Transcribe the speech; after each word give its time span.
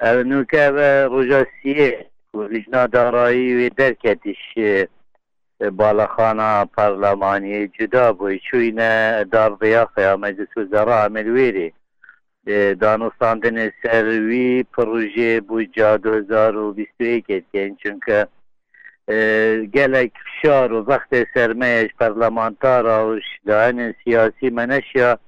نوکە 0.00 0.64
ڕۆژاسیە 1.12 1.88
لیژنا 2.52 2.82
دارایی 2.94 3.56
وێ 3.58 3.68
دەرکەتیش 3.80 4.42
بالاخانە 5.78 6.50
پەرلەمانی 6.74 7.68
جودا 7.76 8.06
بووی 8.18 8.40
چوینە 8.46 8.92
دارڕیا 9.34 9.84
مەجلس 10.24 10.52
وزەرا 10.58 10.96
ئەمەلوێرێ 11.02 11.68
دانوستاندنێ 12.82 13.66
سەروی 13.82 14.66
پڕژێ 14.74 15.32
بوو 15.46 15.62
جا 15.76 15.90
2021 15.96 17.74
چونکە 17.82 18.18
gelek 19.76 20.12
fişar 20.24 20.70
û 20.70 20.78
vextê 20.90 21.20
sermeyej 21.34 21.90
parlamentara 21.98 22.98
û 23.10 23.20
şdahenên 23.30 23.92
siyasî 24.02 24.50
me 24.50 24.64
neşya 24.68 25.10
emil 25.12 25.27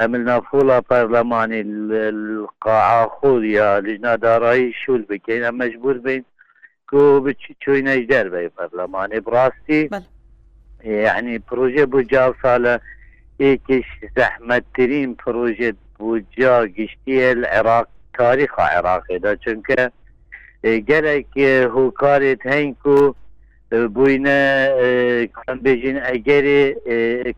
عملنا 0.00 0.40
فولا 0.40 0.82
برلماني 0.90 1.60
القاعة 1.60 3.08
خوريا 3.08 3.80
لجنة 3.80 4.14
داراي 4.14 4.72
شول 4.72 5.02
بكينا 5.02 5.50
مجبور 5.50 5.98
بين 5.98 6.24
كو 6.90 7.20
بتشوي 7.20 7.82
نجدر 7.82 8.28
بي 8.28 8.50
برلماني 8.58 9.20
براستي 9.20 9.88
بل. 9.88 10.02
يعني 10.80 11.42
بروجي 11.50 11.84
بوجا 11.84 12.34
صالة 12.42 12.80
ايكش 13.40 13.86
زحمة 14.16 14.62
ترين 14.74 15.16
بروجي 15.26 15.76
بوجا 16.00 16.58
قشتي 16.60 17.32
العراق 17.32 17.88
تاريخ 18.18 18.60
عراقي 18.60 19.18
دا 19.18 19.34
چونك 19.34 19.92
ايه 20.64 20.84
قلق 20.86 21.38
هوكاري 21.70 22.36
تهينكو 22.36 23.14
بووینە 23.94 24.40
بێژین 25.64 25.98
ئەگەری 26.08 26.62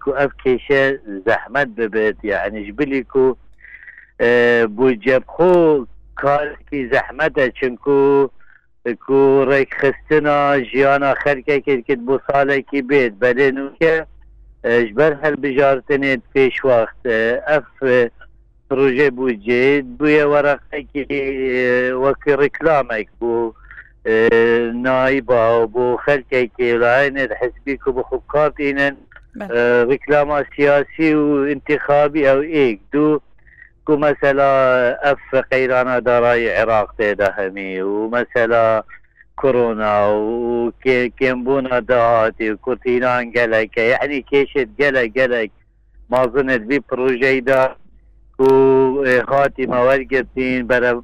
کو 0.02 0.10
ئەف 0.18 0.32
کێشە 0.42 0.82
زەحمەت 1.26 1.68
ببێت 1.78 2.18
یعنیش 2.32 2.68
بلیک 2.78 3.12
و 3.16 3.26
بوو 4.76 4.98
جەبخۆ 5.04 5.54
کارکی 6.22 6.80
زەحمەتە 6.92 7.44
چونکو 7.58 7.96
کو 9.04 9.20
ڕێکخستنا 9.50 10.38
ژیانە 10.70 11.10
خەرکەکرد 11.22 12.00
بۆ 12.06 12.16
ساڵێکی 12.26 12.80
بێت. 12.88 13.12
بەدێ 13.22 13.48
نوکە 13.58 13.94
ji 14.86 14.92
ber 14.98 15.12
helbijartinê 15.22 16.12
pêşwaxt 16.32 17.02
ev 17.56 17.64
proje 18.68 19.08
bû 19.16 19.26
cê 19.44 19.64
bûye 19.98 20.24
weraqekî 20.32 21.02
wekî 22.04 22.32
reklamek 22.44 23.08
bû 23.20 23.34
نائبة 24.82 25.58
وبخلقك 25.58 26.50
العين 26.60 27.18
الحزبيك 27.18 27.86
وبحكامنا 27.86 28.96
آه 29.42 29.84
ركلاما 29.84 30.44
سياسي 30.56 31.14
وانتخابي 31.14 32.30
أو 32.30 32.40
ايك 32.40 32.80
دو 32.92 33.20
كو 33.84 33.96
مثلا 33.96 35.12
اف 35.12 35.36
قيرانا 35.52 35.98
دراي 35.98 36.56
عراق 36.58 36.94
تدهمي 36.98 37.82
ومثلا 37.82 38.84
كورونا 39.36 40.06
وكيمبونا 40.06 41.78
دهاتي 41.78 42.52
وكوتينان 42.52 43.32
قلق 43.32 43.78
يعني 43.78 44.22
كيشت 44.22 44.68
قلق 44.80 45.12
قلق 45.16 45.50
ما 46.10 46.26
ظنت 46.26 46.60
بي 46.60 46.82
بروجي 46.90 47.40
دا 47.40 47.76
و 48.38 48.44
آه، 49.04 49.22
خاتمه 49.22 49.84
ورقتين 49.86 50.66
برا 50.66 51.02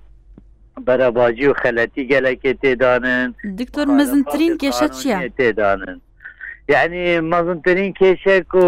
بەرەباجی 0.86 1.46
و 1.48 1.54
خەلەتی 1.62 2.02
گەلێکی 2.12 2.52
تێدانن. 2.62 3.28
دکتۆر 3.60 3.86
مەزنترین 3.98 4.54
کێشە 4.62 4.88
چیە 4.98 5.18
تێدانن. 5.38 5.98
یعنی 6.68 7.20
مەزنترین 7.32 7.92
کێشێک 8.00 8.50
و 8.54 8.66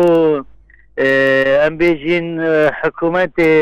ئەم 1.62 1.74
بێژین 1.80 2.28
حکوومەتێ 2.80 3.54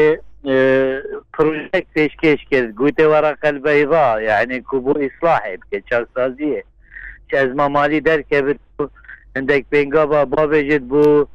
پروژێک 1.34 1.86
پێشکەش 1.94 2.40
کرد. 2.50 2.70
گوتێ 2.80 3.06
وەرەقەل 3.12 3.56
بەیضا 3.66 4.06
یعنی 4.30 4.56
کو 4.68 4.76
بۆ 4.84 4.94
ئیسلاحێ 5.04 5.54
بکە 5.60 5.78
چاکسازیە. 5.88 6.62
چ 7.28 7.30
ئەزمە 7.38 7.66
مالی 7.76 8.00
دەرکەبێت 8.08 8.60
هەندێک 9.36 9.64
پێنگا 9.72 10.04
بە 10.10 10.20
بابێژێت 10.32 10.84
بوو. 10.92 11.26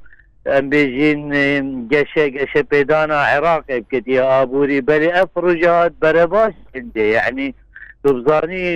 ئەم 0.50 0.66
بێژین 0.72 1.22
گەشە 1.92 2.26
گەشە 2.36 2.62
پێدانا 2.72 3.20
عێراقی 3.32 3.80
بکردی 3.84 4.18
ئابووری 4.30 4.82
بەری 4.88 5.10
ئە 5.18 5.24
پروژات 5.34 5.94
بەرە 6.02 6.26
باش 6.34 6.54
دێ 6.96 7.06
یعنی 7.18 7.48
دوبزانی 8.04 8.68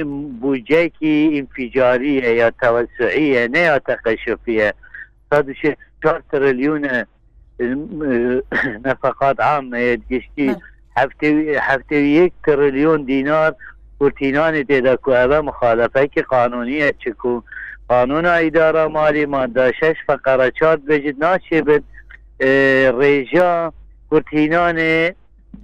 بوجێکی 0.42 1.16
ئینفیجاریە 1.36 2.32
یا 2.42 2.50
تەوەسعیە 2.62 3.44
نەیا 3.56 3.78
تەقەشفیە 3.88 4.70
چهار 6.02 6.22
تریلیونە 6.32 6.96
نفقات 8.86 9.38
عامەیە 9.50 9.96
گشتی 10.12 10.50
هەفتێ 11.70 12.00
یەک 12.20 12.34
تریلیۆن 12.46 13.02
دینار 13.12 13.52
کورتینانی 14.00 14.64
تێدا 14.70 14.96
کو 15.04 15.10
ئەە 15.20 15.40
مخالفەکی 15.50 16.22
قانونیە 16.32 16.90
چکو. 17.02 17.36
قانون 17.90 18.26
ئیدارە 18.26 18.90
مالی 18.98 19.26
ماده. 19.26 19.72
شش 19.80 19.96
فقره 20.08 20.52
چات 20.60 20.80
بجید 20.88 21.18
ناچێ 21.26 21.60
بێت 21.68 21.86
ڕێژا 23.00 23.52
کورتینانێ 24.10 24.96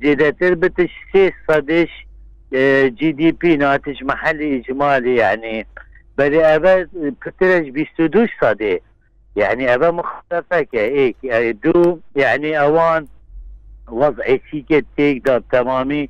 جدتر 0.02 0.54
بتش 0.62 0.94
سێ 1.12 1.26
سەدش 1.48 1.92
GDP 3.00 3.44
ناتش 3.64 4.04
محلی 4.04 4.58
إجمالي 4.58 5.16
يعني 5.16 5.66
بل 6.18 6.36
أبا 6.36 6.88
بترج 7.26 7.70
بيستودوش 7.70 8.30
صدي 8.42 8.82
يعني 9.36 9.74
أبا 9.74 9.92
مختلفة 9.92 10.62
كهيك 10.62 11.16
يعني 11.24 11.52
دو 11.54 12.00
يعني 12.16 12.60
أوان 12.60 13.08
وضع 13.88 14.24
سيكت 14.52 14.86
تيك 14.98 15.26
دار 15.26 15.44
تمامي 15.52 16.10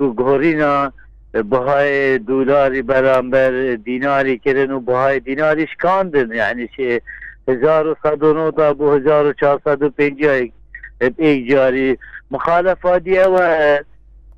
جهورينا 0.00 0.92
بهای 1.32 2.18
دلاری 2.18 2.82
برانبر 2.82 3.74
دیناری 3.74 4.38
کردن 4.38 4.70
و 4.70 4.80
بهای 4.80 5.20
دیناری 5.20 5.66
شکاندن 5.66 6.34
یعنی 6.34 6.68
چه 6.76 7.00
هزار 7.48 7.86
و 7.86 7.96
صد 8.02 8.22
و 8.22 8.32
نو 8.32 8.50
تا 8.50 8.74
بو 8.74 8.92
هزار 8.92 9.26
و 9.26 9.32
چهارصد 9.32 9.82
و 9.82 9.90
پنجاه 9.90 10.40
ایک 11.16 11.50
جاری 11.50 11.98
مخالفاتی 12.30 13.18
و 13.18 13.38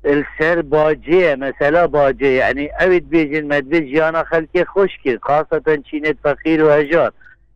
السر 0.05 0.61
باجه 0.61 1.35
مثلا 1.35 1.87
باجه. 1.87 2.27
يعني 2.27 2.69
اوید 2.79 3.09
بیجن 3.09 3.45
مدبج 3.47 3.83
جانا 3.95 4.23
خلقی 4.23 4.63
خوش 4.63 4.89
کرد 5.03 5.19
خاصة 5.21 5.77
چینت 5.91 6.17
فقیر 6.23 6.63
و 6.63 6.69
هجار. 6.69 7.11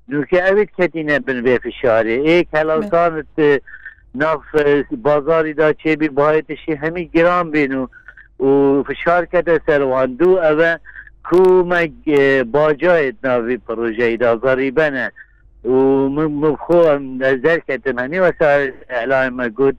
نوکه 0.07 0.49
اوید 0.49 0.69
کتینه 0.77 1.19
بن 1.19 1.41
بی 1.41 1.57
فشاری. 1.57 2.11
ایک 2.11 2.47
هلال 2.53 2.89
کانت 2.89 3.61
ناف 4.15 4.55
بازاری 4.91 5.53
دا 5.53 5.73
چه 5.73 5.95
بی 5.95 6.07
باید 6.07 6.45
همی 6.81 7.07
گرام 7.07 7.51
بینو. 7.51 7.87
و 8.39 8.83
فشار 8.83 9.25
کرده 9.25 9.61
سرواندو 9.65 10.29
اوه 10.29 10.75
کومک 11.23 12.09
باجایت 12.51 13.15
ناوی 13.23 13.57
پروژه 13.57 14.17
دا 14.17 14.35
غریبنه 14.35 15.11
و 15.65 15.69
مخو 16.09 16.97
نظر 16.99 17.59
کردم 17.59 17.99
هنی 17.99 18.19
وسائل 18.19 18.71
اعلام 18.89 19.33
مگود 19.33 19.77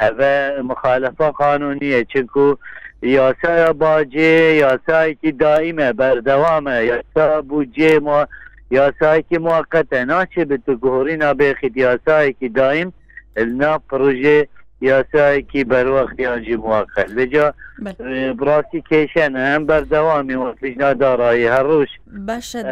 اوه 0.00 0.62
مخالفه 0.62 1.30
قانونیه 1.30 2.04
چنکو 2.04 2.56
یاسا 3.02 3.72
باجه 3.72 4.54
یاسایی 4.54 5.14
که 5.14 5.32
دائمه 5.32 5.92
بردوامه 5.92 6.84
یاسا 6.84 7.42
بوجه 7.42 7.98
ما 7.98 8.26
یاسایی 8.70 9.24
که 9.30 9.38
موقته. 9.38 10.04
ناچه 10.04 10.44
به 10.44 10.56
تو 10.56 10.76
گهوری 10.76 11.16
نابخید 11.16 11.76
یاسایی 11.76 12.32
که 12.40 12.48
دائم 12.48 12.92
النا 13.36 13.78
پروژه 13.78 14.48
یاسایەکی 14.80 15.64
بەروەختیانجی 15.70 16.56
موواقع 16.56 17.06
لەجا 17.16 17.46
بڕاستی 18.38 18.80
کێشەنە 18.90 19.42
ئەم 19.50 19.62
بەردەوامی 19.68 20.36
وەفیژنا 20.44 20.90
دارایی 21.02 21.52
هەڕوش 21.54 21.90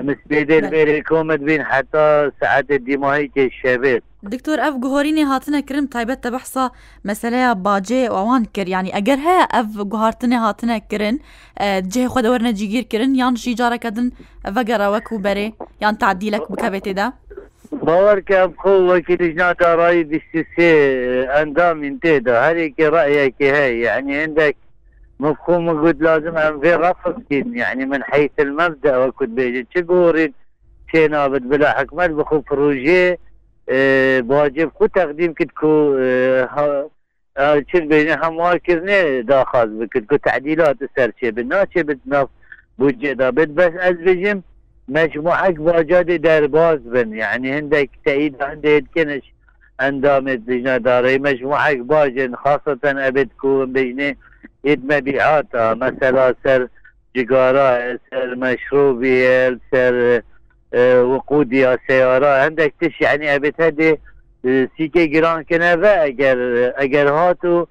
مسپێدێ 0.09 0.59
بێرێ 0.73 0.99
کۆمت 1.11 1.41
بین 1.49 1.63
حتا 1.71 2.07
سعاتە 2.41 2.77
دیماهی 2.87 3.31
کێشەبێت 3.35 4.03
دکتۆر 4.33 4.59
ئەف 4.65 4.75
گوهۆرینی 4.85 5.25
هاتنە 5.31 5.61
کرم 5.69 5.87
تایبەت 5.95 6.21
تە 6.25 6.31
بەحسا 6.35 6.65
مەسلەیە 7.09 7.51
باجێ 7.67 8.03
ئەوان 8.15 8.45
کرد. 8.55 8.69
ینی 8.75 8.91
ئەگەر 8.97 9.19
هەیە 9.27 9.45
ئەف 9.55 9.67
گوهارتنێ 9.93 10.39
هاتنە 10.45 10.77
کردن 10.91 11.17
جێ 11.93 12.05
خۆدەوەرنە 12.13 12.53
جیگیر 12.59 12.85
یان 13.23 13.35
شی 13.43 13.55
جارەکەدن 13.61 14.09
ئەڤەگەرەوەک 14.47 15.07
و 15.13 15.19
بەرێ 15.25 15.49
یان 15.83 15.95
تعدیلك 16.03 16.45
بکەوێتێدا 16.53 17.07
باوەرکەم 17.83 18.51
خۆ 18.61 18.73
وەکی 18.91 19.17
دژنا 19.23 19.53
دارایی 19.61 20.05
بیسێ 20.11 20.71
ئەندامین 21.35 21.95
تێدا 22.03 22.35
هەرێکی 22.47 22.87
ڕایەکی 22.95 23.49
هەیە 23.57 23.79
يعني 23.87 24.13
عندك 24.23 24.57
مفهوم 25.21 25.65
قلت 25.83 26.03
لازم 26.03 26.37
أن 26.37 26.61
في 26.61 26.73
رفض 26.75 27.23
يعني 27.31 27.85
من 27.87 28.03
حيث 28.03 28.31
المبدأ 28.39 28.99
وكنت 28.99 29.29
بيجي 29.29 29.67
تقورين 29.75 30.33
شي 30.93 31.09
نابد؟ 31.09 31.49
بلا 31.49 31.79
حكمت 31.79 32.11
بخو 32.11 32.39
بروجي 32.39 33.19
اه 33.69 34.23
واجب 34.29 34.71
خو 34.75 34.87
تقديم 34.87 35.33
كتكو 35.33 35.97
چل 37.73 37.87
بين 37.87 38.11
هموار 38.23 38.59
كرني 38.59 39.23
داخل 39.23 39.69
بكتكو 39.79 40.17
تعديلات 40.17 40.77
السر 40.83 41.13
شي 41.21 41.31
بالناس 41.31 41.69
بتناف 41.77 42.29
بوجه 42.79 43.13
دا 43.13 43.31
بد. 43.31 43.55
بس 43.55 43.73
از 43.81 43.97
بجم 43.97 44.43
مجموعك 44.89 45.57
واجد 45.59 46.23
درباز 46.23 46.79
بن. 46.79 47.15
يعني 47.15 47.53
عندك 47.53 47.91
تأييد 48.05 48.43
عندك 48.43 48.85
كنش 48.95 49.35
اندام 49.81 50.29
الدجنا 50.29 50.77
داري 50.77 51.19
مجموعك 51.19 51.77
باجن 51.77 52.37
خاصة 52.37 52.79
ابد 52.85 53.29
كون 53.41 53.73
بجني 53.73 54.19
يد 54.65 54.93
مبيعات 54.93 55.47
مثلا 55.55 56.35
سر 56.45 56.69
جيجارة 57.17 57.99
سر 58.11 58.35
مشروبي 58.37 59.59
سر 59.73 60.23
وقود 61.03 61.53
يا 61.53 61.79
سيارة 61.87 62.27
عندك 62.27 62.75
تش 62.81 63.01
يعني 63.01 63.35
أبيت 63.35 63.61
هدي 63.61 63.99
سیکه 64.77 65.07
گران 65.07 65.45
کنه 65.45 65.75
و 65.75 65.85
اگر 65.85 66.39
اگر 66.77 67.07
هاتو 67.09 67.67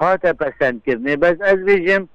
هاتا 0.00 0.32
پسند 0.32 0.82
کرنه 0.86 1.16
بس 1.16 1.36
از 1.40 1.64
بیجم 1.64 2.08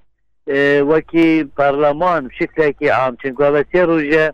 وکی 0.89 1.43
پارلمان 1.43 2.29
شکل 2.39 2.71
که 2.71 2.93
عام 2.93 3.17
چنکو 3.23 3.43
و 3.43 3.63
سی 3.71 3.79
روژه 3.79 4.33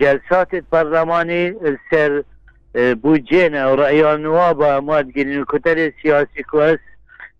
جلسات 0.00 0.54
پارلمانی 0.54 1.52
سر 1.90 2.22
بودجه 3.02 3.64
و 3.64 3.80
النواب 4.06 4.60
اموال 4.60 5.10
گرین 5.10 5.38
الكتل 5.38 5.92
سیاسی 6.02 6.42
كويس 6.42 6.78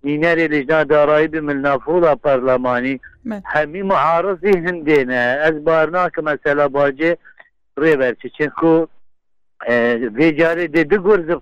نينار 0.04 0.38
لجنة 0.38 0.84
دارایی 0.84 1.28
ملنافولا 1.40 2.14
پارلمانی. 2.14 3.00
همي 3.44 3.82
معارضي 3.82 4.50
هندينا 4.50 5.40
از 5.42 5.64
بارناك 5.64 6.18
مثلا 6.18 6.68
باجه 6.68 7.18
ریبرچه 7.76 8.28
چنکو 8.38 8.86
ویجاری 10.14 10.68
دی 10.68 10.84
دو 10.84 10.98
گرز 10.98 11.38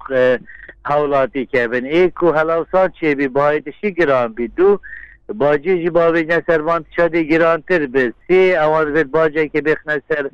حولاتی 0.84 1.46
که 1.46 1.68
بن 1.68 1.84
ایک 1.84 2.22
و 2.22 2.32
هلاوسان 2.32 2.92
چه 3.00 3.14
بی 3.14 3.28
باید 3.28 3.74
گران 3.96 4.32
بی 4.32 4.48
دو 4.48 4.80
باجی 5.28 5.74
جی 5.82 5.90
باوێنە 5.90 6.38
سەروان 6.48 6.82
شادی 6.96 7.28
گرانتر 7.30 7.82
بێت 7.94 8.14
سێ 8.26 8.42
ئەوان 8.60 8.86
بێت 8.94 9.08
باجێکی 9.16 9.60
بخنە 9.66 9.96
سەر 10.08 10.24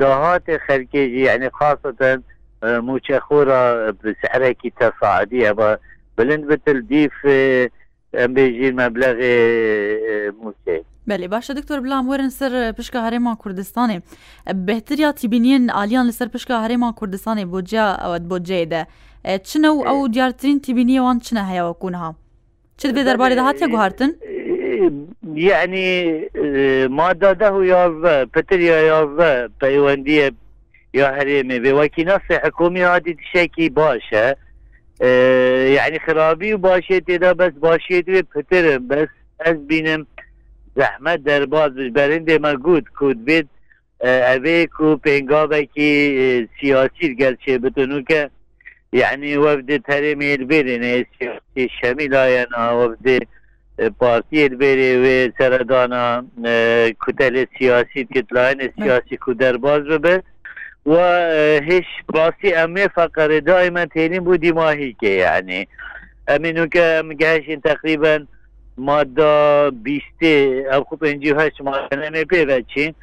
داهاتێ 0.00 0.56
خەرکێژی 0.66 1.22
یعنی 1.28 1.48
خاصەن 1.58 2.18
موچەخۆرە 2.86 3.62
سعرێکی 4.22 4.70
تەساعدی 4.80 5.46
ئەبە 5.48 5.70
بلند 6.16 6.44
بتل 6.50 6.80
دیف 6.90 7.16
ئەمبێژین 8.20 8.74
مەبلغێ 8.80 9.36
موچێک 10.42 10.84
بەێ 11.08 11.28
باشە 11.34 11.52
دکتۆر 11.58 11.78
بلام 11.84 12.04
وەرن 12.10 12.30
سەر 12.38 12.52
پشکە 12.78 12.98
هەرێمان 13.06 13.36
کوردستانێ. 13.42 13.96
بهتریا 14.68 15.12
تیبینین 15.20 15.64
ئالیان 15.76 16.04
لەسەر 16.10 16.28
پشکە 16.34 16.54
هەرێمان 16.64 16.92
کوردستانی 16.98 17.44
بۆجیا 17.52 17.86
ئەوەت 18.02 18.24
بۆ 18.30 18.38
جێدە 18.48 18.82
چنە 19.48 19.70
و 19.76 19.80
ئەو 19.88 20.08
دیارترین 20.14 20.58
تیبینیەوان 20.64 21.16
چنە 21.26 21.42
هەیەوە 21.50 21.72
کوونها 21.80 22.10
في 22.86 23.04
درباري 23.04 23.34
ده 23.34 23.42
هاتيا 23.42 23.66
گوهارتن 23.66 24.14
يعني 25.34 26.12
ما 26.88 27.12
داده 27.12 27.64
يا 27.64 27.88
بتريا 28.24 28.76
يا 28.76 29.50
بيوندية 29.60 30.34
يا 30.94 31.20
هريمي 31.20 31.58
بوكي 31.58 32.04
نص 32.04 32.20
حكومي 32.30 32.82
هادي 32.82 33.14
تشكي 33.14 33.68
باشا 33.68 34.34
يعني 35.74 35.98
خرابي 35.98 36.54
وباشيتي 36.54 37.18
ده 37.18 37.32
بس 37.32 37.52
باشيتي 37.52 38.22
بترم 38.22 38.88
بس 38.88 39.08
از 39.40 39.56
بینم 39.66 40.06
زحمت 40.76 41.18
در 41.18 41.46
باز 41.46 41.72
برنده 41.72 42.38
ما 42.38 42.54
گود 42.54 42.88
کود 42.98 43.24
بید 43.24 43.48
اوه 44.04 44.66
کو 44.66 44.96
پنگاوه 44.96 45.62
کی 45.74 46.48
سیاسی 46.60 47.14
گرچه 47.14 47.58
يعني 48.92 49.38
وفد 49.38 49.82
ترمي 49.88 50.34
البيري 50.34 51.06
سياسي 51.18 51.68
شميل 51.82 52.14
آيانا 52.14 52.70
وفد 52.70 53.26
بارتي 54.00 54.46
البيري 54.46 54.90
وسردانا 55.28 56.26
كتل 57.06 57.46
سياسي 57.58 58.04
كتلاين 58.04 58.72
سياسي 58.78 59.16
كدر 59.16 59.56
باز 59.56 59.82
ببه 59.82 60.22
و 60.86 60.96
هیچ 61.68 61.86
باسی 62.08 62.54
امه 62.54 62.88
فقر 62.88 63.38
دائما 63.38 63.84
تینیم 63.84 64.24
بودی 64.24 64.52
ماهی 64.52 64.96
که 65.00 65.08
یعنی. 65.08 65.68
امینو 66.28 66.66
که 66.66 67.02
مگهشین 67.04 67.60
تقریبا 67.60 68.18
ماده 68.78 69.70
بیسته 69.70 70.64
او 70.72 70.84
خوب 70.84 71.04
انجی 71.04 71.30
هشت 71.30 71.60
ماده 71.60 71.96
نمی 71.96 72.24
پیوچین 72.24 72.94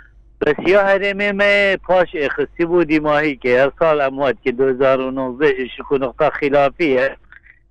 بس 0.41 0.55
یا 0.67 0.83
هرمه 0.83 1.31
ما 1.31 1.77
پاش 1.83 2.07
اخصی 2.13 2.65
بودی 2.65 2.99
ماهی 2.99 3.35
که 3.35 3.61
هر 3.61 3.71
سال 3.79 4.01
اموات 4.01 4.35
که 4.43 4.51
2019 4.51 5.67
شکو 5.77 5.97
نقطه 5.97 6.29
خلافیه. 6.29 7.17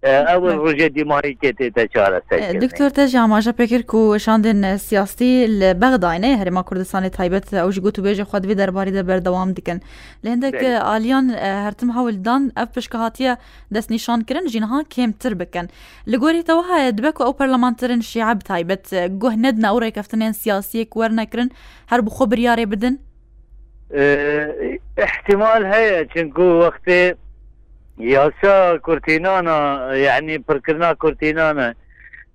ئەوە 0.04 0.50
ڕژێ 0.64 0.88
دیماری 0.96 1.38
کێتێتە 1.42 1.84
چارە 1.94 2.20
دکتۆر 2.64 2.90
تەژ 2.96 3.10
ئاماژە 3.20 3.52
پێکرد 3.58 3.94
و 3.94 4.18
شاندێن 4.18 4.76
سیاستی 4.76 5.32
لە 5.60 5.70
بەغداینە 5.82 6.30
هەرێما 6.40 6.62
کوردستانی 6.68 7.10
تایبەت 7.18 7.46
ئەوش 7.54 7.76
گوت 7.84 7.98
و 7.98 8.02
بێژە 8.06 8.24
خودوی 8.30 8.54
دەرباری 8.60 8.92
دە 8.96 9.02
بەردەوام 9.08 9.50
دیکەن 9.56 9.78
لە 10.24 10.28
هەندێک 10.34 10.58
ئالیان 10.88 11.26
هەرتم 11.64 11.90
هەولدان 11.96 12.42
ئەف 12.58 12.68
پشکهاتیە 12.76 13.32
دەستنیشانکردن 13.74 14.46
ژینها 14.52 14.78
کێمتر 14.94 15.32
بکەن. 15.40 15.66
لە 16.10 16.16
گۆریتەوە 16.22 16.62
هەیە 16.70 16.90
دبک 16.96 17.16
و 17.20 17.24
ئەو 17.26 17.34
پەرلەمانترن 17.38 18.00
شیعب 18.10 18.38
تایبەت 18.50 18.84
گوهنەد 19.22 19.56
ناوڕێکەفتنێن 19.64 20.32
سیاسیەک 20.42 20.90
وەرنەکردن 20.98 21.48
هەر 21.90 22.00
بخۆ 22.06 22.24
بریارێ 22.30 22.66
بدن؟ 22.72 22.94
احتیمال 25.06 25.62
هەیە 25.72 25.98
چنکو 26.12 26.46
وەختێ 26.62 27.00
ياسا 27.98 28.76
كورتينانا 28.76 29.94
يعني 29.94 30.38
بركرنا 30.38 30.92
كورتينانا. 30.92 31.74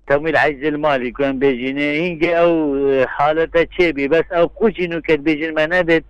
تمويل 0.06 0.36
عجز 0.36 0.64
المالي 0.64 1.10
كان 1.10 1.38
بيجيني 1.38 2.08
هنجي 2.12 2.38
أو 2.38 2.76
حالته 3.06 3.62
تشيبي 3.62 4.08
بس 4.08 4.24
أو 4.32 4.46
قوشينو 4.46 5.00
كان 5.00 5.16
بيجين 5.16 5.54
منابت 5.54 6.04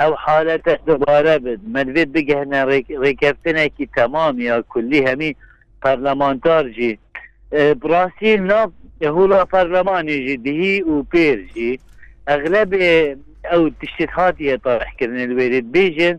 أو 0.00 0.16
حالته 0.16 0.78
دوبارة 0.86 1.36
بد. 1.36 1.60
بقى 1.64 2.42
هنا 2.42 2.64
ريكفتنا 2.90 3.66
كي 3.66 3.88
تمام 3.96 4.40
يا 4.40 4.60
كلي 4.68 5.12
همي 5.14 5.36
برلمانتار 5.84 6.66
جي. 6.66 6.98
براسيل 7.52 8.42
ناب 8.42 8.72
هولا 9.04 9.44
برلماني 9.44 10.26
جي 10.26 10.36
دهي 10.36 10.82
وبير 10.82 11.48
جي. 11.54 11.80
أغلب 12.28 12.74
أو 13.44 13.68
تشتيتات 13.68 14.40
يطرح 14.40 14.94
كرن 15.00 15.20
الويرد 15.20 15.72
بيجن 15.72 16.18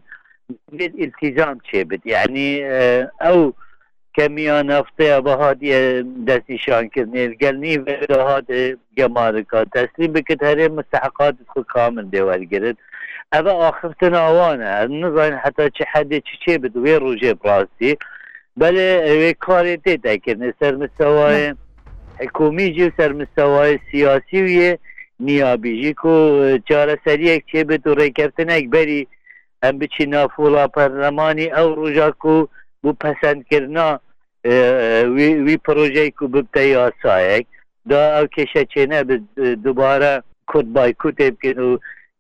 التزام 0.74 1.58
شبت 1.72 2.06
يعني 2.06 2.66
او 3.22 3.54
كمية 4.14 4.62
نفطية 4.62 5.20
بهادي 5.20 6.02
دستي 6.02 6.58
شان 6.58 6.90
كرني 6.90 7.26
القلني 7.26 7.78
بهاد 7.78 8.78
جماركا 8.98 9.64
تسليم 9.64 10.12
بكت 10.12 10.44
هري 10.44 10.70
مستحقات 10.70 11.36
تدخل 11.36 11.64
كامل 11.64 12.10
دول 12.10 12.50
قرد 12.54 12.76
هذا 13.34 13.52
آخر 13.52 13.94
تناوانا 14.02 14.84
النظام 14.84 15.38
حتى 15.38 15.70
شي 15.78 15.86
حد 15.86 16.22
شي 16.46 16.58
بد 16.58 16.78
وين 16.78 16.98
روجي 16.98 17.34
براسي 17.34 17.98
بل 18.58 18.76
كاريتي 19.32 19.98
تاكرني 19.98 20.54
سر 20.60 20.78
مستوى 20.78 21.56
حكومي 22.20 22.70
جي 22.70 22.92
سر 22.98 23.14
مستوى 23.14 23.80
سياسي 23.92 24.42
ويه 24.44 24.80
نيابي 25.20 25.82
جيكو 25.82 26.58
چاره 26.70 26.98
سريك 27.06 27.46
چه 27.52 27.64
بد 27.64 27.88
و 27.88 27.94
ريكفتنك 27.94 28.66
بري 28.66 29.08
ام 29.64 29.76
بچینا 29.80 30.22
فولا 30.36 30.66
پەرلەمانی 30.76 31.54
ئەو 31.56 31.68
ڕژاک 31.82 32.26
و 32.26 32.48
بوو 32.82 33.00
پەسەندکردنا 33.04 33.88
وی 35.46 35.58
پرۆژەی 35.66 36.12
و 36.22 36.28
ببتە 36.34 36.64
یاسایەک 36.76 37.46
دا 37.90 38.02
ئەو 38.16 38.26
کێشە 38.36 38.64
چێنە 38.72 39.00
دووبارە 39.64 40.14
کورد 40.50 40.68
بایکوتێ 40.76 41.28
بکەن 41.36 41.58
و 41.68 41.72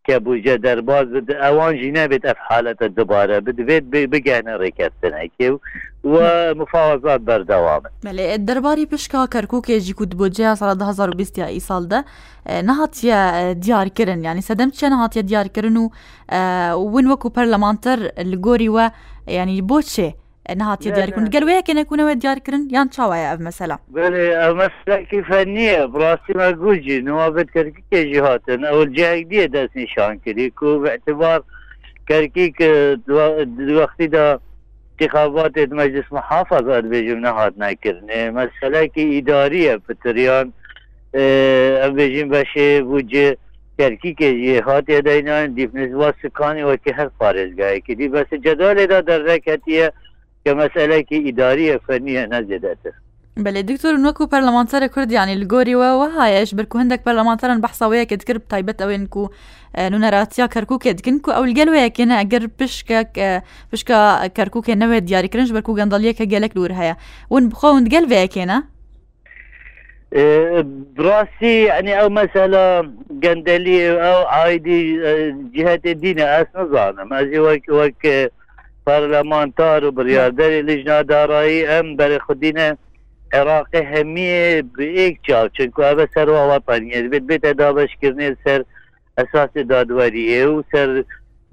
که 0.04 0.18
بوجه 0.18 0.56
در 0.56 0.80
باز 0.80 1.06
بد 1.06 1.30
اوان 1.30 1.76
جینه 1.76 2.09
بد 2.09 2.26
اف 2.26 2.37
حالت 2.49 2.83
دوباره 2.83 3.40
بد 3.40 3.61
بید 3.61 4.11
بگهنه 4.11 4.56
ریکستنه 4.56 5.30
که 5.38 5.59
و 6.04 6.54
مفاوضات 6.54 7.21
بردوامه 7.21 7.88
بله 8.04 8.38
درباری 8.38 8.87
پشکا 8.87 9.26
کرکوک 9.26 9.66
جی 9.71 9.92
کود 9.92 10.16
بوجه 10.18 10.54
سال 10.54 10.75
2020 10.75 11.38
ای 11.38 11.61
سال 11.61 11.87
ده 11.88 12.04
نهاتیا 12.62 13.52
دیار 13.52 13.88
کرن 13.88 14.25
يعني 14.25 14.40
سدم 14.40 14.71
چه 14.71 14.88
نهاتیا 14.88 15.23
دیار 15.23 15.49
کرن 15.49 15.76
و 15.76 15.88
وين 16.95 17.06
وكو 17.11 17.28
برلمانتر 17.28 18.11
الجوري 18.18 18.68
و 18.68 18.90
يعني 19.26 19.62
بوتشي 19.62 20.14
نهاتیە 20.50 20.91
دیارکردن 20.98 21.29
گەلوەیە 21.36 21.62
کێنەکوونەوە 21.67 22.13
دیارکردن 22.24 22.63
یان 22.75 22.88
چاوایە 22.95 23.27
ئەف 23.31 23.39
مەسەلا 23.48 23.77
بێ 23.93 24.05
ئەو 24.41 24.53
مەسلکی 24.62 25.19
فەنیە 25.29 25.79
بڕاستیمە 25.93 26.48
گوجی 26.63 26.98
نوواابێت 27.07 27.50
کردکی 27.55 27.83
کێژی 27.91 28.19
هاتن 28.27 28.62
ئەو 28.71 28.79
جایک 28.98 29.24
دیە 29.31 29.45
دەست 29.55 29.74
نیشان 29.81 30.13
کردی 30.24 30.48
و 30.62 30.79
بەاعتبار 30.83 31.39
کردکی 32.10 32.45
وەختیدا 33.79 34.27
انتخاباتێت 35.01 35.69
مەجلس 35.79 36.07
محافظات 36.17 36.83
بێژم 36.91 37.19
نەهات 37.25 37.53
نکردێ 37.63 38.21
مەسلکی 38.38 39.05
ئیداریە 39.13 39.75
پتریان 39.86 40.48
ئەم 41.81 41.91
بێژین 41.98 42.27
بەشێ 42.33 42.69
بجێ 42.89 43.29
ترکی 43.77 44.13
که 44.13 44.63
هات 44.65 44.86
دینان 44.91 45.53
دیپنزوا 45.53 46.13
سکانی 46.21 46.63
و 46.63 46.75
که 46.75 46.93
هر 46.93 47.10
پارێزگایکی 47.19 47.95
دی 48.00 48.07
بەس 48.15 48.29
جدالێدا 48.45 49.00
دەرەکەتیە 49.10 49.88
که 50.45 51.21
اداری 51.27 51.77
فنیه 51.77 52.25
نزدته 52.25 52.93
بله 53.38 53.62
دكتور 53.62 53.98
نوكو 53.98 54.25
برلمانتار 54.25 54.88
كرد 54.88 55.12
يعني 55.12 55.33
الجوري 55.33 55.75
وهاي 55.75 56.39
إيش 56.39 56.55
بركو 56.55 56.77
هندك 56.77 57.05
برلمانتار 57.05 57.57
بحثا 57.57 57.86
ويا 57.86 58.03
كد 58.03 58.24
كرب 58.24 58.48
تايبت 58.48 58.81
أو 58.81 58.89
انكو 58.89 59.29
نونراتيا 59.79 60.45
كركو 60.45 60.77
كد 60.77 61.00
كنكو 61.01 61.31
أو 61.31 61.43
الجل 61.43 61.69
ويا 61.69 61.88
كنا 61.88 62.21
اگر 62.21 62.50
بشكا 62.60 63.41
بشكا 63.74 64.27
كركو 64.27 64.62
كنا 64.62 64.86
نوي 64.86 65.00
دياري 65.00 65.27
كرنج 65.27 65.53
بركو 65.53 65.77
غنداليا 65.77 66.12
كجالك 66.12 66.53
دور 66.53 66.71
هيا 66.71 66.98
ون 67.29 67.50
بخو 67.50 67.75
وند 67.75 67.89
جل 67.89 68.05
ويا 68.12 68.25
كنا 68.25 68.63
براسي 70.95 71.63
يعني 71.63 72.01
أو 72.01 72.10
مثلا 72.10 72.93
قندلي 73.24 73.91
أو 73.91 74.27
عايدي 74.27 74.98
جهة 75.53 75.81
الدين 75.86 76.19
اس 76.19 76.48
نظام 76.55 77.13
ازي 77.13 77.39
وك 77.39 77.69
وك 77.69 78.31
برلمانتار 78.85 79.85
وبريادري 79.85 80.61
لجنة 80.61 81.01
دارایی 81.01 81.65
ام 81.65 81.95
برای 81.95 82.19
خودینه 82.19 82.77
عراق 83.33 83.75
همیه 83.75 84.63
به 84.77 84.85
یک 84.85 85.19
چاو 85.27 85.47
چونکو 85.47 85.81
اوه 85.81 86.07
سر 86.15 86.29
و 86.29 86.35
وطنیه 86.35 87.01
بید 87.01 87.27
بیت 87.27 87.45
دابش 87.45 87.89
کرنه 88.01 88.38
سر 88.45 88.63
اساس 89.17 89.50
دادوریه 89.50 90.45
و 90.47 90.63
سر 90.71 91.03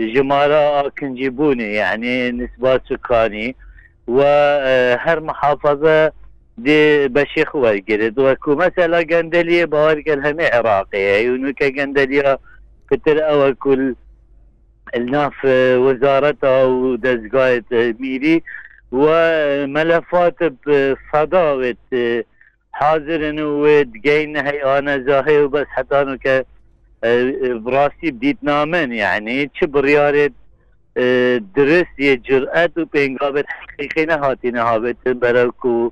جمارة 0.01 0.55
آکنجی 0.87 1.29
بونه 1.31 1.63
يعني 1.63 2.31
نسبات 2.33 2.83
سكاني 2.89 3.57
وهر 4.09 5.21
محافظة 5.21 6.13
دي 6.59 7.09
بشيخ 7.09 7.55
ورقرد 7.55 8.19
وكو 8.19 8.55
مثلا 8.55 8.99
قندلية 8.99 9.65
بوارق 9.65 10.09
الهمي 10.09 10.47
عراقية 10.47 11.31
ونوكا 11.31 11.69
قندلية 11.69 12.39
كتر 12.91 13.31
أو 13.31 13.55
كل 13.55 13.95
الناف 14.95 15.45
وزارتها 15.85 16.65
ودزقاية 16.65 17.65
ميري 17.73 18.43
وملفات 18.93 20.35
بصداوة 20.43 21.77
حاضر 22.73 23.43
ودقين 23.43 24.37
هي 24.37 24.79
أنا 24.79 24.99
زاهي 24.99 25.39
وبس 25.41 25.67
حتى 25.69 26.03
انه 26.03 26.45
براسي 27.59 28.11
بديت 28.11 28.37
نامن. 28.43 28.93
يعني 28.93 29.51
چه 29.55 29.67
بريارت 29.67 30.33
درست 31.57 31.99
یه 31.99 32.17
جرأت 32.17 32.79
و 32.79 32.85
پنگابت 32.85 33.45
حقیقی 33.49 34.07
نهاتی 34.07 34.51
نهابت 34.51 35.09
برکو 35.09 35.91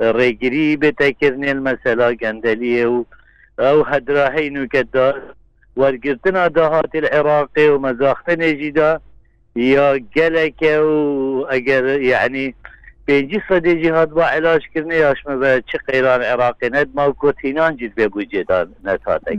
ریگری 0.00 0.76
بتکرنی 0.76 1.48
المسلا 1.50 2.14
گندلیه 2.14 2.86
و 2.86 3.04
آو 3.58 3.82
هدراهی 3.82 4.50
نوکت 4.50 5.14
ورگرتنا 5.76 6.48
دهات 6.48 6.94
العراقي 6.94 7.68
ومزاختن 7.68 8.56
جدا 8.56 9.00
يا 9.56 9.92
قلك 10.16 10.62
واجر 10.62 11.84
يعني 12.00 12.54
بێجی 13.08 13.40
سەدێجی 13.48 13.90
هاتبا 13.96 14.24
علاجکردنی 14.36 14.98
یاشمەبە 15.04 15.50
چی 15.68 15.78
قەیران 15.86 16.20
عێراقی 16.30 16.68
نەت 16.74 16.88
ماو 16.98 17.12
کۆتینان 17.22 17.72
جیت 17.78 17.92
بێ 17.98 18.06
بجێدان 18.14 18.66
نەتاتە 18.86 19.30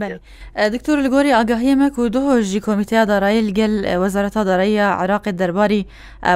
دکتور 0.75 0.97
لە 1.05 1.09
گۆری 1.15 1.31
ئاگاهیەمەک 1.37 1.95
و 1.99 2.09
دۆژی 2.15 2.59
کۆمیتیا 2.67 3.05
دارایی 3.11 3.41
لەگەل 3.49 3.73
وەزارەتا 4.03 4.41
داراییە 4.49 4.87
عراقی 5.01 5.33
دەرباری 5.41 5.81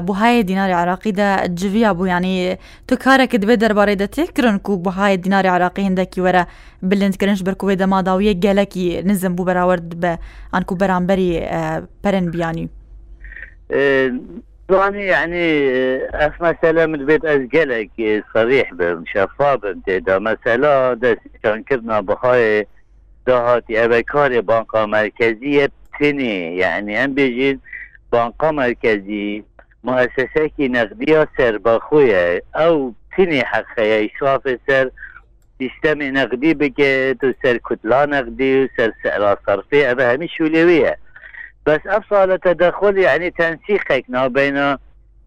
بهای 0.07 0.43
دیناری 0.43 0.73
عراقیدا 0.73 1.29
جویا 1.59 1.93
بوو. 1.93 2.07
ینی 2.07 2.57
تو 2.87 2.95
کارێکت 3.05 3.43
بێ 3.47 3.55
دەربارەی 3.63 3.97
دەتێکردن 4.03 4.69
و 4.69 4.77
بهای 4.77 5.17
دیناری 5.17 5.47
عراقی 5.47 5.83
هەندێکی 5.89 6.19
وەرە 6.25 6.43
بلندکردنش 6.89 7.41
بەرکوێ 7.47 7.75
دەماداویە 7.81 8.33
گەلکی 8.45 8.87
نزم 9.09 9.35
بوو 9.35 9.47
بەراورد 9.49 9.87
بە 10.01 10.11
ئەنکو 10.53 10.75
بەرامبەری 10.81 11.31
پەرن 12.03 12.25
بیانی 12.33 12.69
يعني 14.69 15.05
يعني 15.05 15.99
مسألة 16.41 16.85
من 16.85 17.05
بيت 17.05 17.25
ازقلك 17.25 18.23
صريح 18.33 18.71
شفاف 19.05 19.65
امتدا 19.65 20.19
مسألة 20.19 20.93
دس 20.93 21.17
كان 21.43 21.63
كرنا 21.63 21.99
بهاي 21.99 22.67
دهاتي 23.27 23.85
ابكار 23.85 24.39
بانقا 24.39 24.85
مركزية 24.85 25.71
تني 25.99 26.57
يعني 26.57 27.05
هم 27.05 27.13
بيجين 27.13 27.59
بانقا 28.11 28.51
مركزي 28.51 29.43
مؤسسة 29.83 30.47
كي 30.57 30.67
نقدية 30.67 31.27
سر 31.37 31.57
بخوية. 31.57 32.41
او 32.55 32.93
تني 33.17 33.45
حقية 33.45 34.09
يشواف 34.15 34.41
سر 34.67 34.89
سيستم 35.59 36.01
نقدي 36.01 36.53
بكت 36.53 37.23
وسر 37.23 37.57
كتلة 37.57 38.05
نقدي 38.05 38.63
وسر 38.63 38.91
سعر 39.03 39.37
صرفي 39.47 39.91
ابا 39.91 40.15
همي 40.15 40.27
شولوية 40.27 40.97
بس 41.69 41.79
افصل 41.87 42.39
تدخل 42.39 42.97
يعني 42.97 43.31
تنسيقك 43.31 44.05
بين 44.09 44.77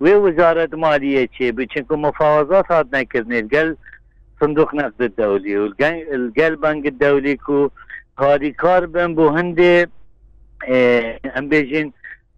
ووزارة 0.00 0.68
مالية 0.72 1.28
شيء 1.38 1.52
بچنكو 1.52 1.96
مفاوضات 1.96 2.72
هاد 2.72 2.96
نكرني 2.96 3.38
القل 3.38 3.76
صندوق 4.40 4.75
نقد 4.75 5.02
الدولي 5.02 5.58
والقل 5.58 6.56
بنك 6.56 6.87
الدولي 6.87 7.37
كو 7.37 7.70
هاري 8.18 8.50
كار 8.52 8.87
بن 8.87 9.14
بو 9.14 9.28
هندي 9.28 9.87
اه 10.68 11.18
ام 11.38 11.49
بيجين 11.49 11.92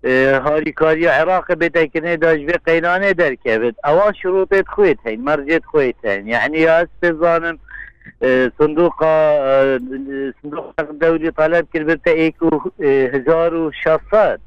اه 0.04 0.38
هاري 0.38 0.72
كاري 0.72 1.08
عراق 1.08 1.52
بتكني 1.52 2.16
داش 2.16 2.38
في 2.38 2.58
قيلانه 2.66 3.10
دركبت 3.10 3.74
اوا 3.86 4.12
شروط 4.12 4.68
خويت 4.68 4.98
هين 5.06 5.24
مرجت 5.24 5.64
خويت 5.64 5.96
هين 6.04 6.28
يعني 6.28 6.60
يا 6.60 6.82
استظانم 6.82 7.58
صندوق 8.58 9.04
صندوق 10.42 10.74
الدولي 10.80 11.30
طلب 11.30 11.66
كلمته 11.72 12.12
ايكو 12.12 12.70
هزار 13.14 13.54
وشصات 13.54 14.40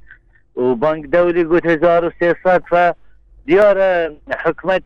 وبنك 0.55 1.05
دولي 1.05 1.43
قلت 1.43 1.67
هزار 1.67 2.05
وسيصات 2.05 2.63
ف 2.71 2.93
ديار 3.47 3.77
حكمة 4.31 4.81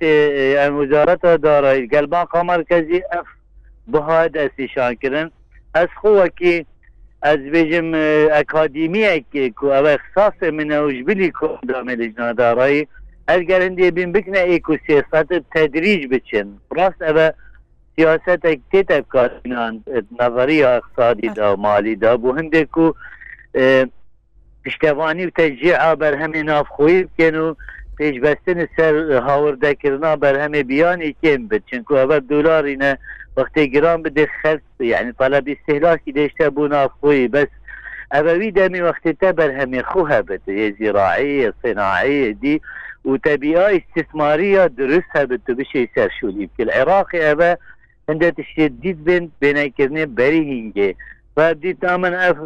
يعني 0.56 0.74
وزارة 0.74 1.36
داري 1.36 1.88
قلبان 1.88 2.26
مركزي 2.36 3.02
اف 3.12 3.26
بهاد 3.88 4.38
اسيشان 4.38 4.94
كرن 4.94 5.32
از 5.76 5.88
خوكي 5.96 6.66
از 7.24 7.38
بيجم 7.38 7.92
اكاديمية 8.32 9.24
كو 9.60 9.72
او 9.72 9.86
اخصاص 9.86 10.34
من 10.44 10.74
وجبلي 10.74 11.32
كو 11.32 11.58
دام 11.64 11.90
لجنة 11.90 12.32
داري 12.32 12.88
القرندي 13.30 13.92
بين 13.92 14.12
بكنا 14.12 14.42
ايكو 14.42 14.78
سياسات 14.88 15.32
التدريج 15.32 16.06
بچن 16.06 16.48
راس 16.78 17.02
او 17.02 17.32
سیاست 17.96 18.48
تیت 18.72 19.00
کارینان 19.10 19.84
نظری 20.20 20.64
اقتصادی 20.64 21.30
دا 21.30 21.54
و 21.54 21.60
مالی 21.60 21.96
دا 21.96 22.18
بو. 22.18 22.32
هنده 22.34 22.66
کو 22.66 22.94
پشتوانی 24.66 25.26
و 25.26 25.30
تشجیع 25.30 25.96
بر 25.96 26.14
همه 26.14 26.44
ناف 26.44 26.68
خویب 26.68 27.10
کنو 27.20 27.56
پیش 27.98 28.20
بستن 28.20 28.68
سر 28.78 29.12
هاورده 29.12 29.76
کرنا 29.76 30.16
بر 30.16 30.40
همه 30.40 30.64
بیانی 30.64 31.16
کم 31.24 31.48
بد. 31.48 31.62
چنکو 31.72 31.96
اول 31.96 32.20
دولار 32.20 32.64
اینه 32.64 32.98
وقتی 33.38 33.70
گرام 33.70 34.02
بده 34.02 34.28
خلص 34.44 34.62
يعني 34.80 35.12
طلب 35.12 35.50
استهلاكي 35.50 36.12
ليش 36.12 36.34
تبونا 36.34 36.86
اخوي 36.86 37.28
بس 37.28 37.48
ابوي 38.12 38.52
دمي 38.52 38.82
وقت 38.82 39.08
تبر 39.08 39.64
هم 39.64 39.82
خوها 39.82 40.22
بت 40.22 40.42
زراعيه 40.80 41.54
صناعيه 41.64 42.32
دي 42.32 42.62
وتبيئه 43.06 43.82
استثماريه 43.82 44.68
درسها 44.68 45.24
بت 45.24 45.52
بشي 45.52 45.90
سر 45.96 46.10
شولي 46.22 46.50
العراقي 46.60 47.32
ابا 47.32 47.52
عند 47.52 47.58
تشديد 48.08 49.04
بين 49.04 49.32
بين 49.42 49.72
كرني 49.72 50.06
بري 50.06 50.42
هنجي 50.52 50.96
فدي 51.36 51.74
تامن 51.74 52.14
اف 52.14 52.38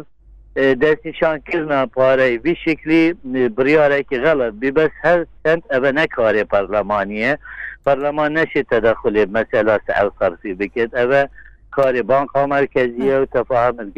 دست 0.56 1.06
نشان 1.06 1.38
کرنا 1.38 1.86
پاره 1.86 2.38
به 2.38 2.54
شکلی 2.54 3.12
بریاره 3.56 4.02
که 4.02 4.18
غلط 4.18 4.52
بی 4.52 4.70
بس 4.70 4.90
هر 5.02 5.26
سنت 5.44 5.62
ابا 5.70 5.90
نکاره 5.90 6.44
پرلمانیه 6.44 7.38
پرلمان 7.86 8.32
نشه 8.32 8.62
تدخل 8.62 9.30
مسئله 9.30 9.80
سعر 9.86 10.10
صرفی 10.18 10.54
بکد 10.54 10.96
ابا 10.96 11.28
کار 11.70 12.02
بانک 12.02 12.36
مرکزیه 12.36 13.18
و 13.18 13.24
تفاهم 13.24 13.92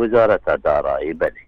وزارت 0.00 0.62
دارایی 0.62 1.12
بله 1.12 1.40